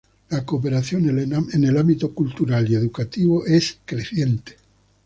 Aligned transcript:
La 0.29 0.43
cooperación 0.43 1.07
en 1.11 1.63
el 1.63 1.77
ámbito 1.77 2.11
cultural 2.15 2.67
y 2.67 2.73
educativo 2.73 3.45
es 3.45 3.77
creciente. 3.85 4.57